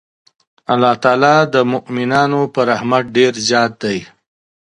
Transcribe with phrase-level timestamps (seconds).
[0.73, 3.99] الله تعالی د مؤمنانو په رحمت ډېر زیات دی.